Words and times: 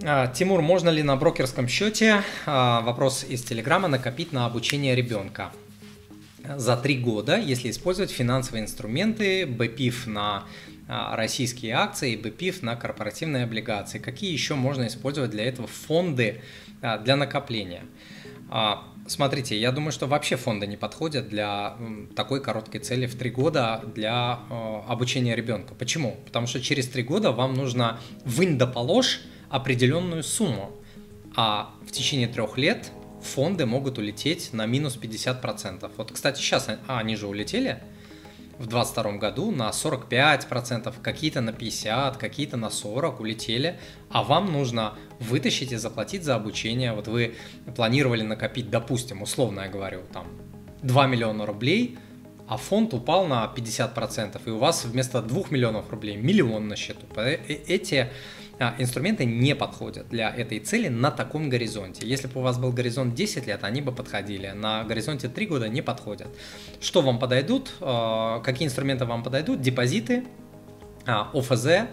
А, 0.00 0.26
Тимур, 0.28 0.62
можно 0.62 0.88
ли 0.88 1.02
на 1.02 1.16
брокерском 1.16 1.68
счете, 1.68 2.22
а, 2.46 2.80
вопрос 2.80 3.24
из 3.28 3.42
Телеграма, 3.42 3.88
накопить 3.88 4.32
на 4.32 4.46
обучение 4.46 4.94
ребенка? 4.94 5.52
За 6.56 6.76
три 6.76 6.96
года, 6.96 7.38
если 7.38 7.70
использовать 7.70 8.10
финансовые 8.10 8.64
инструменты, 8.64 9.46
БПИФ 9.46 10.06
на 10.06 10.44
а, 10.88 11.14
российские 11.14 11.74
акции 11.74 12.14
и 12.14 12.16
БПИФ 12.16 12.62
на 12.62 12.74
корпоративные 12.74 13.44
облигации. 13.44 13.98
Какие 13.98 14.32
еще 14.32 14.54
можно 14.54 14.86
использовать 14.86 15.30
для 15.30 15.44
этого 15.44 15.68
фонды 15.68 16.40
для 17.04 17.14
накопления? 17.14 17.84
Смотрите, 19.06 19.58
я 19.58 19.70
думаю, 19.70 19.92
что 19.92 20.06
вообще 20.06 20.34
фонды 20.36 20.66
не 20.66 20.76
подходят 20.76 21.28
для 21.28 21.76
такой 22.16 22.42
короткой 22.42 22.80
цели 22.80 23.06
в 23.06 23.14
три 23.14 23.30
года 23.30 23.82
для 23.94 24.40
обучения 24.88 25.36
ребенка. 25.36 25.74
Почему? 25.74 26.16
Потому 26.24 26.48
что 26.48 26.60
через 26.60 26.88
три 26.88 27.04
года 27.04 27.30
вам 27.30 27.54
нужно 27.54 28.00
вынь 28.24 28.58
да 28.58 28.66
положь 28.66 29.20
определенную 29.52 30.22
сумму, 30.22 30.72
а 31.36 31.74
в 31.86 31.92
течение 31.92 32.26
трех 32.26 32.56
лет 32.56 32.90
фонды 33.22 33.66
могут 33.66 33.98
улететь 33.98 34.52
на 34.52 34.66
минус 34.66 34.98
50%. 35.00 35.90
Вот, 35.96 36.10
кстати, 36.10 36.40
сейчас 36.40 36.68
а, 36.68 36.98
они 36.98 37.16
же 37.16 37.28
улетели 37.28 37.82
в 38.58 38.66
2022 38.66 39.12
году 39.18 39.50
на 39.50 39.68
45%, 39.68 40.94
какие-то 41.02 41.42
на 41.42 41.50
50%, 41.50 42.18
какие-то 42.18 42.56
на 42.56 42.66
40% 42.66 43.20
улетели, 43.20 43.78
а 44.10 44.22
вам 44.22 44.50
нужно 44.50 44.94
вытащить 45.20 45.72
и 45.72 45.76
заплатить 45.76 46.24
за 46.24 46.34
обучение. 46.34 46.94
Вот 46.94 47.06
вы 47.06 47.34
планировали 47.76 48.22
накопить, 48.22 48.70
допустим, 48.70 49.20
условно 49.20 49.60
я 49.60 49.68
говорю, 49.68 50.00
там 50.12 50.26
2 50.82 51.06
миллиона 51.08 51.44
рублей, 51.44 51.98
а 52.48 52.56
фонд 52.56 52.94
упал 52.94 53.26
на 53.26 53.52
50%, 53.54 54.40
и 54.46 54.50
у 54.50 54.58
вас 54.58 54.84
вместо 54.84 55.20
2 55.20 55.44
миллионов 55.50 55.90
рублей 55.90 56.16
миллион 56.16 56.68
на 56.68 56.76
счету. 56.76 57.06
Э, 57.16 57.34
эти 57.46 58.10
инструменты 58.78 59.24
не 59.24 59.54
подходят 59.54 60.08
для 60.08 60.30
этой 60.30 60.58
цели 60.60 60.88
на 60.88 61.10
таком 61.10 61.48
горизонте. 61.50 62.06
Если 62.06 62.28
бы 62.28 62.40
у 62.40 62.42
вас 62.42 62.58
был 62.58 62.72
горизонт 62.72 63.14
10 63.14 63.46
лет, 63.46 63.64
они 63.64 63.80
бы 63.80 63.92
подходили. 63.92 64.52
На 64.54 64.84
горизонте 64.84 65.28
3 65.28 65.46
года 65.46 65.68
не 65.68 65.82
подходят. 65.82 66.28
Что 66.80 67.02
вам 67.02 67.18
подойдут? 67.18 67.72
А, 67.80 68.40
какие 68.40 68.66
инструменты 68.66 69.04
вам 69.04 69.22
подойдут? 69.22 69.60
Депозиты, 69.60 70.24
а, 71.06 71.30
ОФЗ, 71.32 71.88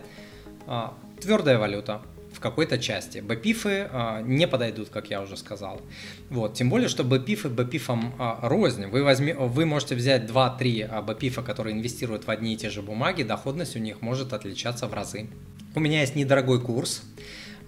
твердая 1.19 1.57
валюта 1.57 2.01
в 2.31 2.39
какой-то 2.39 2.77
части. 2.77 3.19
БПИФы 3.19 3.89
не 4.23 4.47
подойдут, 4.47 4.89
как 4.89 5.09
я 5.09 5.21
уже 5.21 5.35
сказал. 5.35 5.81
Вот. 6.29 6.53
Тем 6.53 6.69
более, 6.69 6.87
что 6.87 7.03
БПИФы 7.03 7.49
БПИФам 7.49 8.13
рознь. 8.41 8.85
Вы, 8.85 9.03
возьми, 9.03 9.33
вы 9.33 9.65
можете 9.65 9.95
взять 9.95 10.29
2-3 10.29 11.01
БПИФа, 11.01 11.41
которые 11.41 11.75
инвестируют 11.75 12.27
в 12.27 12.29
одни 12.29 12.53
и 12.53 12.57
те 12.57 12.69
же 12.69 12.81
бумаги, 12.81 13.23
доходность 13.23 13.75
у 13.75 13.79
них 13.79 14.01
может 14.01 14.31
отличаться 14.33 14.87
в 14.87 14.93
разы. 14.93 15.27
У 15.75 15.79
меня 15.79 16.01
есть 16.01 16.15
недорогой 16.15 16.59
курс, 16.59 17.03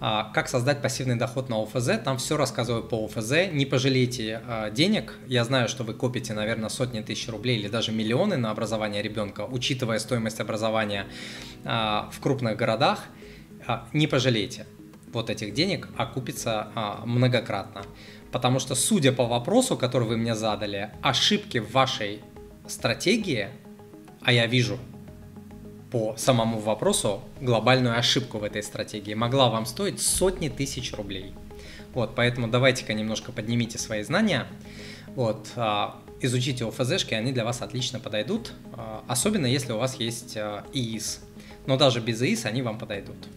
а, 0.00 0.32
как 0.34 0.48
создать 0.48 0.82
пассивный 0.82 1.14
доход 1.14 1.48
на 1.48 1.62
ОФЗ. 1.62 1.90
Там 2.04 2.18
все 2.18 2.36
рассказываю 2.36 2.82
по 2.82 3.04
ОФЗ. 3.04 3.52
Не 3.52 3.64
пожалейте 3.64 4.40
а, 4.44 4.70
денег. 4.70 5.14
Я 5.28 5.44
знаю, 5.44 5.68
что 5.68 5.84
вы 5.84 5.94
копите, 5.94 6.32
наверное, 6.32 6.68
сотни 6.68 7.00
тысяч 7.00 7.28
рублей 7.28 7.58
или 7.58 7.68
даже 7.68 7.92
миллионы 7.92 8.36
на 8.36 8.50
образование 8.50 9.02
ребенка, 9.02 9.42
учитывая 9.42 10.00
стоимость 10.00 10.40
образования 10.40 11.06
а, 11.64 12.10
в 12.12 12.18
крупных 12.18 12.56
городах. 12.56 13.04
Не 13.92 14.08
пожалейте 14.08 14.66
вот 15.12 15.30
этих 15.30 15.54
денег, 15.54 15.88
окупится 15.96 16.68
многократно. 17.04 17.82
Потому 18.32 18.58
что, 18.58 18.74
судя 18.74 19.12
по 19.12 19.26
вопросу, 19.26 19.76
который 19.76 20.08
вы 20.08 20.16
мне 20.16 20.34
задали, 20.34 20.90
ошибки 21.02 21.58
в 21.58 21.70
вашей 21.70 22.22
стратегии, 22.66 23.48
а 24.22 24.32
я 24.32 24.46
вижу 24.46 24.78
по 25.92 26.14
самому 26.16 26.58
вопросу 26.58 27.20
глобальную 27.42 27.98
ошибку 27.98 28.38
в 28.38 28.44
этой 28.44 28.62
стратегии 28.62 29.12
могла 29.12 29.50
вам 29.50 29.66
стоить 29.66 30.00
сотни 30.00 30.48
тысяч 30.48 30.94
рублей. 30.94 31.34
Вот, 31.92 32.14
поэтому 32.14 32.48
давайте-ка 32.48 32.94
немножко 32.94 33.30
поднимите 33.30 33.78
свои 33.78 34.02
знания. 34.02 34.46
Вот, 35.08 35.50
а, 35.54 36.00
изучите 36.20 36.66
ОФЗшки, 36.66 37.12
они 37.12 37.32
для 37.32 37.44
вас 37.44 37.60
отлично 37.60 38.00
подойдут, 38.00 38.52
а, 38.72 39.04
особенно 39.06 39.44
если 39.44 39.72
у 39.72 39.78
вас 39.78 39.96
есть 40.00 40.34
а, 40.38 40.64
ИИС. 40.72 41.20
Но 41.66 41.76
даже 41.76 42.00
без 42.00 42.22
ИИС 42.22 42.46
они 42.46 42.62
вам 42.62 42.78
подойдут. 42.78 43.28